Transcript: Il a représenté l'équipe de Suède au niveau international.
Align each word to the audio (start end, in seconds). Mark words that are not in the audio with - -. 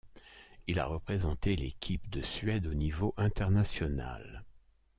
Il 0.65 0.79
a 0.79 0.87
représenté 0.87 1.55
l'équipe 1.55 2.09
de 2.09 2.23
Suède 2.23 2.65
au 2.65 2.73
niveau 2.73 3.13
international. 3.17 4.43